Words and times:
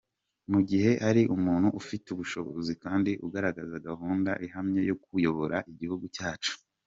mu 0.51 0.59
gihe 0.69 0.91
ari 1.09 1.21
umuntu 1.35 1.67
ufite 1.81 2.07
ubushobozi 2.11 2.71
kandi 2.83 3.11
ugaragaza 3.25 3.75
gahunda 3.87 4.31
ihamye 4.45 4.81
yo 4.89 4.95
kuyobora 5.03 5.57
igihugu 5.71 6.05
cyacu. 6.17 6.53